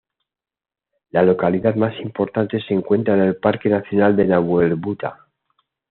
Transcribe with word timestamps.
La 1.11 1.21
localidad 1.21 1.75
más 1.75 1.93
importante 1.99 2.59
se 2.67 2.73
encuentra 2.73 3.13
en 3.13 3.21
el 3.21 3.35
Parque 3.35 3.69
Nacional 3.69 4.17
Nahuelbuta. 4.27 5.27